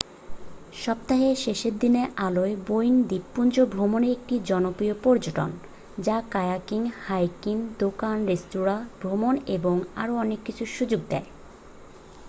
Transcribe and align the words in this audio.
সপ্তাহের 0.75 1.35
শেষে 1.35 1.69
দিনের 1.79 2.07
আলোয় 2.17 2.55
বোয়েন 2.67 2.95
দ্বীপপুঞ্জ 3.03 3.55
ভ্রমণ 3.71 4.01
একটি 4.11 4.35
জনপ্রিয় 4.45 4.95
পর্যটন 5.03 5.49
যা 5.97 6.17
কায়াকিং 6.31 6.81
হাইকিং 7.01 7.55
দোকান-রেস্তোঁরা 7.79 8.77
ভ্রমণ 8.99 9.33
এবং 9.47 9.75
আরও 9.95 10.13
অনেক 10.17 10.39
কিছুর 10.45 10.69
সুযোগ 10.77 11.01
দেয় 11.09 11.27